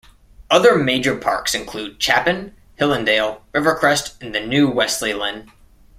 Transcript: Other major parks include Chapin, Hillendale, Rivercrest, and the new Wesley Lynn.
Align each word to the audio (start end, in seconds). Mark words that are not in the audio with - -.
Other 0.49 0.75
major 0.77 1.15
parks 1.15 1.53
include 1.53 2.01
Chapin, 2.01 2.55
Hillendale, 2.79 3.41
Rivercrest, 3.53 4.15
and 4.19 4.33
the 4.33 4.39
new 4.39 4.67
Wesley 4.67 5.13
Lynn. 5.13 5.51